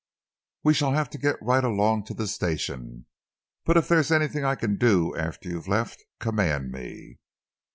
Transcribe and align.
"We 0.63 0.73
shall 0.73 0.93
have 0.93 1.11
to 1.11 1.19
get 1.19 1.35
right 1.43 1.63
along 1.63 2.05
to 2.05 2.15
the 2.15 2.25
station, 2.25 3.05
but 3.65 3.77
if 3.77 3.87
there's 3.87 4.11
anything 4.11 4.43
I 4.43 4.55
can 4.55 4.77
do 4.79 5.15
after 5.15 5.47
you've 5.47 5.67
left, 5.67 6.01
command 6.19 6.71
me." 6.71 7.19